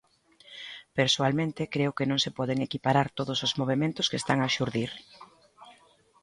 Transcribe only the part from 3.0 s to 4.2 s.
todos os movementos que